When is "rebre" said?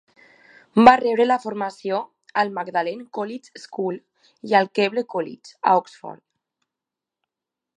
1.01-1.25